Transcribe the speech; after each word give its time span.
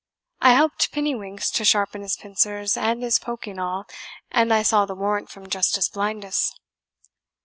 I 0.41 0.53
helped 0.53 0.91
Pinniewinks 0.91 1.51
to 1.51 1.63
sharpen 1.63 2.01
his 2.01 2.17
pincers 2.17 2.75
and 2.75 3.03
his 3.03 3.19
poking 3.19 3.59
awl, 3.59 3.85
and 4.31 4.51
I 4.51 4.63
saw 4.63 4.87
the 4.87 4.95
warrant 4.95 5.29
from 5.29 5.47
Justice 5.47 5.89
Blindas." 5.89 6.55